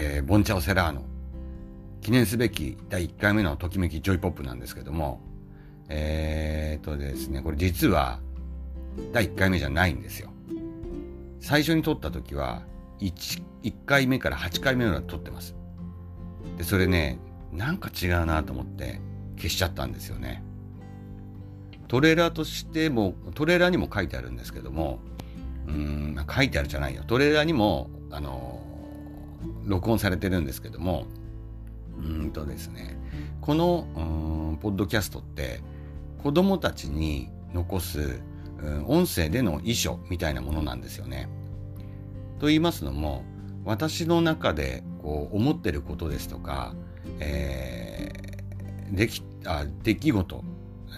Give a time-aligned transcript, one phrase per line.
[0.00, 1.02] えー、ボンチャオセラーノ。
[2.02, 5.20] 記念すべき第1回目のときめきジョイポップなんですけども、
[5.88, 8.20] えー、とですね、これ実は
[9.12, 10.30] 第1回目じゃないんですよ。
[11.40, 12.62] 最初に撮った時は
[13.00, 15.56] 1、1回目から8回目まで撮ってます。
[16.56, 17.18] で、それね、
[17.52, 19.00] なんか違うなと思って
[19.36, 20.44] 消しちゃったんですよね。
[21.88, 25.00] トレーラーとしても、トレーラーにも書いてあるんですけども、
[25.66, 27.02] うん、書いてあるじゃないよ。
[27.04, 28.62] トレーラーにも、あの、
[29.68, 31.06] 録音されてるんですけども、
[31.98, 32.96] うんとですね、
[33.40, 35.60] この、ポッドキャストって、
[36.22, 38.20] 子供たちに残す、
[38.86, 41.28] 音声での遺書みたいなものなんですよね。
[42.40, 43.24] と言いますのも、
[43.64, 46.74] 私の中でこう思ってることですとか、
[47.20, 50.44] えー、できあ出来事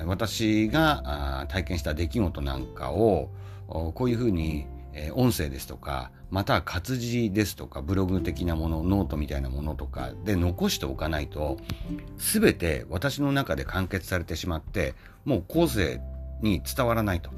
[0.06, 3.30] 私が体験した出来事なんかを
[3.66, 4.66] こういうふうに
[5.14, 11.58] 音声ですとかまたは活字ですとかブログ的なものノートみたいなものとかで残しておかないと
[12.18, 16.00] 全て私の中で完結されてしまってもう後世
[16.42, 17.30] に伝わらないと、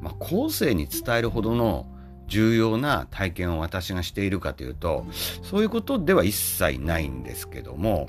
[0.00, 1.86] まあ、後世に伝えるほどの
[2.26, 5.04] 重要な体験を私がしているかというと
[5.42, 8.08] そういうことでは一切ないんですけども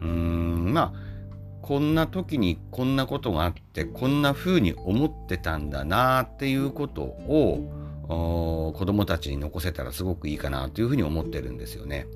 [0.00, 1.12] うーんまあ
[1.62, 12.06] こんな時にこんなことがあってこんな風に思ってたんだなっていうことを子供たちに残せたらすごくいいかなというふうに思ってるんですよね。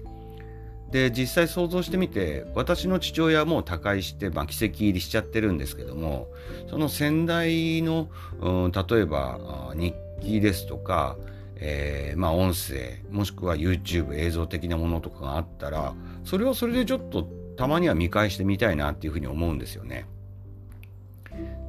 [0.91, 6.29] で実際想像してみて私の父親も他界して、まあ、奇跡入りしちゃってるんですけども
[6.71, 8.09] その先代の、
[8.41, 11.17] うん、例えば日記ですとか、
[11.57, 20.07] えー、まあ音声もしくは YouTube 映像的なものとかがあったらそれはそれでちょっとたまには見返してみたいなっていうふうに思うんですよね。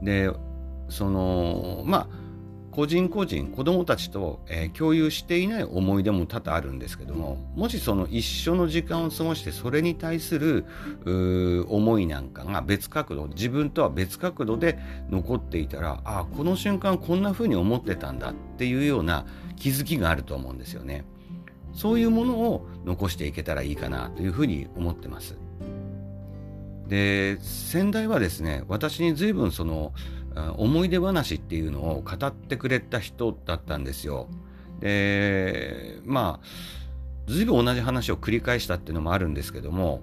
[0.04, 0.30] で
[0.90, 2.27] そのまあ
[2.78, 10.64] 個人個人子供たちと、えー、共有していない思い出も多々あるんですけどももしその一緒の時間を過ごしてそれに対する
[11.70, 14.78] 思いなんかが別角度自分とは別角度で
[15.10, 21.04] 残っていたらああこの瞬間こんな風に思ってたんだっていうような気づきがあると思うんですよね。
[21.74, 25.36] そういうものを残していけたらいいかなというふうに思ってます。
[26.88, 29.94] で先代はですね私に随分その
[30.58, 34.28] 思い出話っていうのを語ってくれた人だったんですよ。
[34.80, 36.46] でまあ
[37.28, 40.02] 随分同じ話を繰り返したっていうのもあるんですけども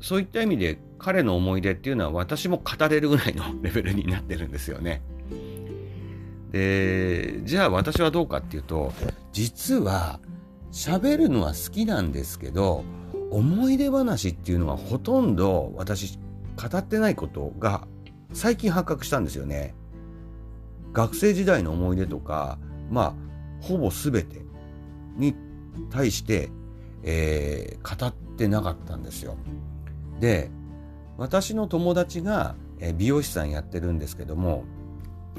[0.00, 5.02] そういった意味で彼の思い出っていうのは私も語れるぐらいのレベルになってるんですよね。
[6.52, 8.92] でじゃあ私はどうかっていうと
[9.32, 10.20] 実は
[10.72, 12.84] 喋るのは好きなんですけど
[13.30, 16.18] 思い出話っていうのはほとんど私
[16.56, 17.86] 語ってないことが
[18.32, 19.74] 最近発覚したんですよね。
[20.92, 22.58] 学生時代の思い出とか、
[22.90, 23.14] まあ、
[23.60, 24.44] ほぼ全て
[25.16, 25.34] に
[25.90, 26.50] 対して、
[27.02, 29.36] えー、語ってなかったんですよ。
[30.20, 30.50] で、
[31.18, 32.54] 私の友達が、
[32.98, 34.64] 美容師さんやってるんですけども、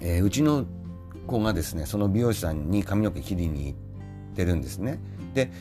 [0.02, 0.66] えー、うちの
[1.28, 5.00] 子がですね、その美容師さんに髪の毛切りに行ってるんですね。
[5.36, 5.52] で、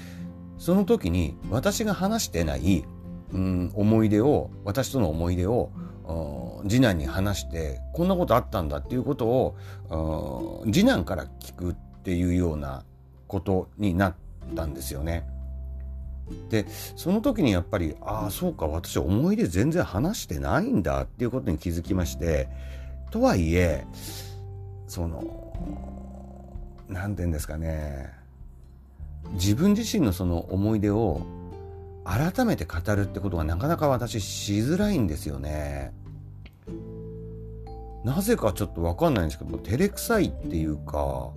[0.59, 2.84] その時に私が話してない、
[3.32, 5.70] うん、思い出を、私との思い出を、
[6.69, 12.84] 次男に話してこんなことあったんだっていうことを次男から聞くっていうような
[13.27, 14.15] ことになっ
[14.55, 15.27] たんですよね。
[16.50, 16.66] で
[16.97, 22.49] その時にやっぱりああそうか私思い出全然話してないんだっていうことに気づきまして
[23.12, 23.87] とはいえ
[24.89, 25.53] その
[26.89, 28.12] 何て言うんですかね
[29.34, 31.22] 自分自身のその思い出を
[32.06, 35.93] 改めて語るってことがなかなか私しづらいんですよね。
[38.05, 41.31] なぜかちょっとわかんないんですけど照れくさいっていうか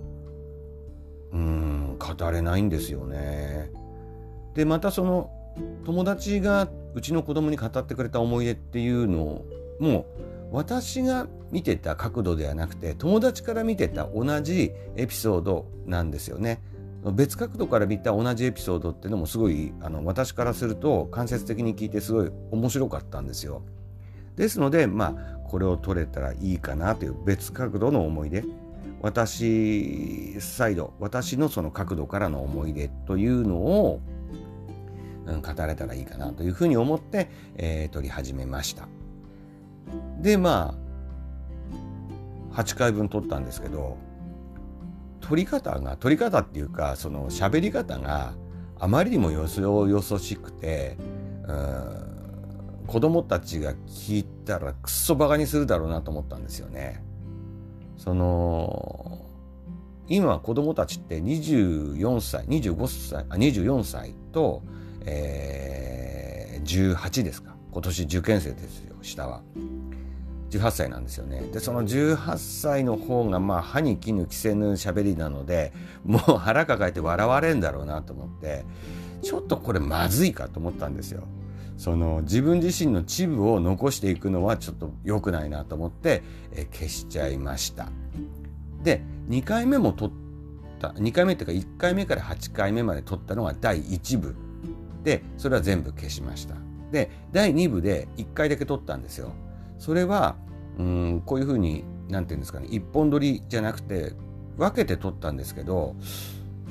[1.32, 3.70] うん語れないんですよね。
[4.54, 5.30] でまたその
[5.84, 9.42] 友達がうちの子供に語ってくれた思い出っていうの
[9.80, 10.06] も
[10.52, 16.60] 私が見てた角度ではなくて友達から見てた同じエピソードなんですよね。
[17.04, 23.62] 別角度から見た同じエピソードっていうのもすごいあの私からすると間接的に聞いてすごい面白かったんですよ。
[24.36, 28.44] ですのでまあこれを取れたらいいかなという別角度の思い出
[29.00, 34.00] 私サイド私のその角度からの思い出というのを、
[35.26, 38.88] うん、語れたらいいかなというふうに思って、えー、撮り始めました。
[40.20, 40.74] でま
[42.52, 43.96] あ8回分撮ったんですけど
[45.30, 48.32] 取り方が取り方っていうかその喋り方が
[48.80, 50.96] あまりにもよそよそしくて
[51.46, 57.04] うん子供たちが聞いたらくっそバカにするだろうなと思ったんですよね。
[57.96, 59.24] その
[60.08, 64.64] 今子供たちって24歳25歳あ24歳と、
[65.06, 67.54] えー、18ですか。
[67.70, 69.42] 今年受験生ですよ、下は。
[70.50, 71.40] 18歳なんですよね。
[71.52, 75.72] で、その18歳の方が、まあ、歯に衣着せぬ喋りなので、
[76.04, 78.64] もう腹抱えて笑われんだろうなと思って、
[79.22, 81.22] ちょっとこれまずいかと思ったんですよ。
[81.76, 86.22] その自分自身のチブを残していくのはちょっと良くないなと思って、
[86.52, 87.88] え消しちゃいました。
[88.82, 90.10] で、2回目も撮っ
[90.78, 94.34] た、2回目っていうか1回目から8回目まで撮ったのが第1部
[95.04, 96.54] で、それは全部消しました。
[96.90, 99.32] で、第2部で1回だけ撮ったんですよ。
[99.80, 100.36] それは、
[100.78, 104.12] うん、こういうふうに、なんていうんですかね、一本撮りじゃなくて、
[104.56, 105.96] 分けて撮ったんですけど、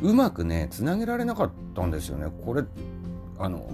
[0.01, 2.27] うまくね、つなげられなかったんですよね。
[2.45, 2.63] これ、
[3.39, 3.67] あの、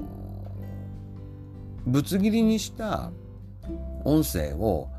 [1.85, 3.11] ぶつ切りにした
[4.05, 4.89] 音声を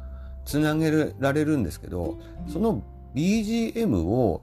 [0.44, 2.83] つなげられるんですけど、その
[3.15, 4.43] BGM を、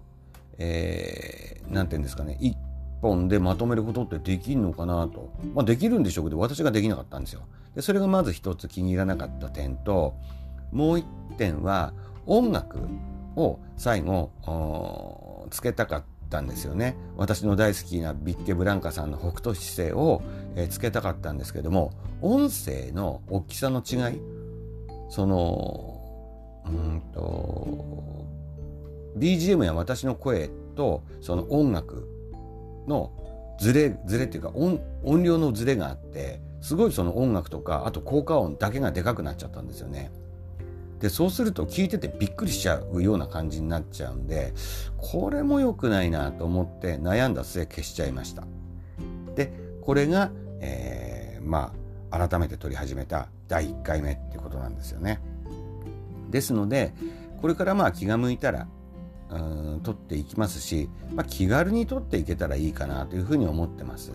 [0.58, 2.58] えー、ていうんですかね、一
[3.00, 5.32] 本でまとめることってできんのかなと。
[5.54, 7.44] まあできるんでしょうけど、私ができなかったんですよ。
[7.76, 10.16] で、それがまず一つ気に入らなかった点と、
[10.72, 11.06] もう一
[11.38, 11.94] 点は
[12.26, 12.80] 音楽
[13.36, 16.96] を最後、つけたかったんですよね。
[17.18, 20.22] 私の大好きなビッケブランカさんの北斗姿勢を、
[20.56, 21.92] え、つけたかったんですけども、
[22.22, 24.22] 音声の大きさの違い、
[25.10, 26.00] その、
[26.66, 28.04] うんと、
[29.18, 32.08] BGM や私の声とその音楽
[32.88, 33.12] の
[33.60, 40.12] ズレ、ズレっていうか音音量のズレがあって、すごいその音楽とか、あと効果音だけがでかくなっちゃったんですよね。
[41.00, 44.54] で、そうすると聞いててびっくりしちゃうような感じになっちゃうんで、
[44.96, 48.46] これも良くないなと思って悩んだ末消しちゃいました。
[49.36, 49.52] で、
[49.82, 50.32] これが、
[50.62, 51.74] えー、ま
[52.10, 55.20] あ、改めて撮り始めた第1回目っていうことなんですよね。
[56.30, 56.94] ですので、
[57.42, 58.68] これからまあ気が向いたら、
[59.32, 64.14] うん撮っていきますし、まあ、気軽に撮っていけたらいいかなというふうに思ってます。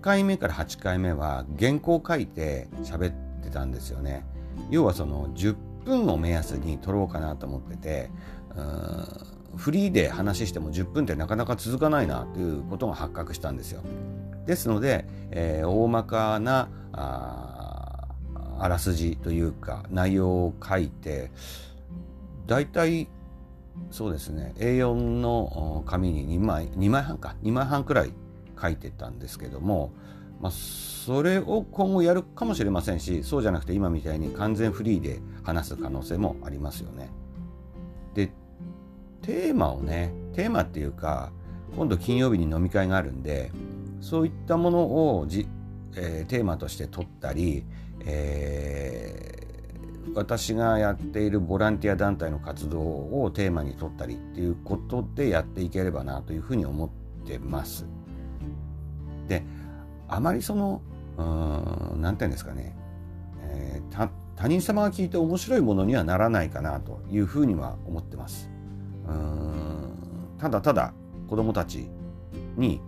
[0.00, 4.24] 回目から8回目は原稿を書いて喋ってたんですよね。
[4.70, 8.10] 要はその10分を目安に撮ろうかなと思ってて
[9.56, 13.82] フリーで話しても10分ってなかなか続かないなということが発覚したんですよ。
[14.46, 18.08] ですので、えー、大まかなあ
[18.58, 21.30] あらすじというか内容を書いて
[22.46, 23.08] 大体
[23.90, 28.12] そうですね A4 の紙に2枚2枚半か2枚半くらい
[28.60, 29.92] 書いてたんですけども
[30.40, 37.10] まあ、それを今後やるかもしれませんしそうじゃなくて今みたいに完全フリーで話す可能性もありますよね。
[38.14, 38.32] で
[39.22, 41.30] テーマをねテーマっていうか
[41.76, 43.52] 今度金曜日に飲み会があるんで
[44.00, 44.78] そういったもの
[45.18, 45.46] をじ、
[45.94, 47.64] えー、テーマとして取ったり、
[48.06, 57.99] えー、私がやっているボランティア団体の活動をテーマに取ったりっていうことでやっていければなというふうに思ってます。
[59.30, 59.44] で
[60.08, 60.82] あまりその
[61.96, 62.74] 何て言うんですかね、
[63.42, 68.50] えー、他人様が聞いて面白いものにはならないかなというふうには思ってます。
[69.08, 70.92] うんただただ
[71.28, 71.88] 子供たち
[72.56, 72.80] に、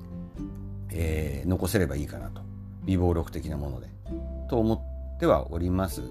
[0.90, 2.42] えー、残せればいいかなと
[2.84, 3.86] 微暴録的なもので
[4.48, 6.02] と思ってはおります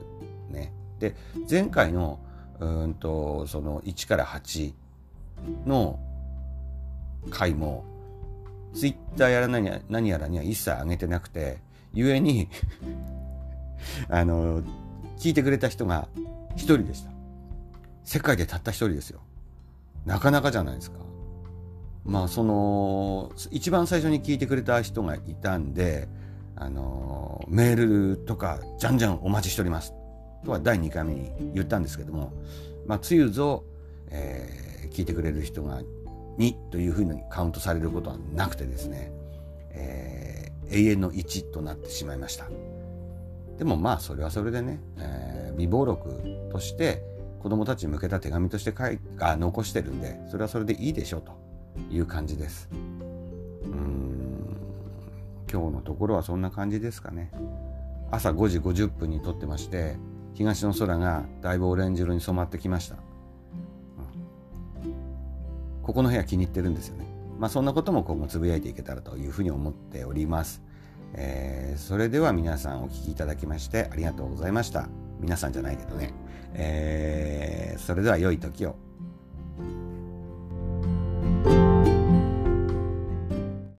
[0.50, 0.72] ね。
[1.00, 1.16] で
[1.50, 2.20] 前回の
[2.60, 4.74] うんとその1から8
[5.66, 6.00] の
[7.30, 7.91] 回も
[8.74, 11.60] ツイッターやら何や何やらには一切上げてなくて、
[11.94, 12.48] ゆえに
[14.10, 14.62] あの、
[15.18, 16.08] 聞いてくれた人が
[16.56, 17.12] 一人でした。
[18.04, 19.22] 世界でたった一人ですよ。
[20.06, 20.98] なかなかじゃないですか。
[22.04, 26.08] まあ、その、一番最初に聞いてくれた人がいたんで、
[26.56, 29.94] あの、メールとか、じゃんじゃんお待ちしております。
[30.44, 32.34] とは第2回目に言ったんですけども、
[32.88, 33.64] まあ、つゆぞ、
[34.10, 35.82] えー、聞いてくれる人が
[36.38, 39.12] 2というふうにカウントされることはなくてですね、
[39.72, 42.48] えー、永遠の1となってしまいました。
[43.58, 47.04] でもまあそれはそれでね、えー、微暴録として
[47.40, 51.34] 子供たちに向けた手紙として書いあ残してるんでそれはそれでいいでしょうと
[51.92, 52.70] いう感じです。
[52.72, 52.76] う
[53.68, 54.02] ん
[55.52, 57.32] 今日のところはそんな感じですかね。
[58.10, 59.98] 朝5時50分に撮ってまして
[60.34, 62.98] 東の空がだいぶオレンジ色に染まってきました。
[65.84, 67.06] ここの部屋気に入ってるんですよね。
[67.40, 70.62] まあそんなことも今後つぶやいていけたらというふうに思っております。
[71.14, 74.88] えー、それでは皆さんお聴きいただきましてありがとうございました。
[75.20, 76.14] 皆さんじゃないけどね。
[76.54, 78.76] えー、それでは良い時を。